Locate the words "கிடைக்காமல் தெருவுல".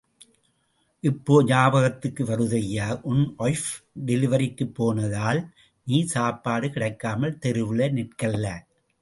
6.69-7.91